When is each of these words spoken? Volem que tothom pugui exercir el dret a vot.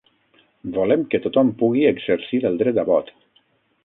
Volem 0.77 1.03
que 1.11 1.19
tothom 1.25 1.51
pugui 1.61 1.85
exercir 1.89 2.39
el 2.51 2.57
dret 2.63 2.81
a 2.85 2.87
vot. 2.89 3.13